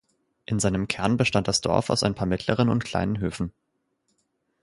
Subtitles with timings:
[0.47, 3.53] In seinem Kern bestand das Dorf aus ein paar mittleren und kleinen Höfen.